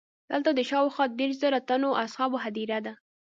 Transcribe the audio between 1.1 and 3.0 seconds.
دېرش زره تنو اصحابو هدیره ده.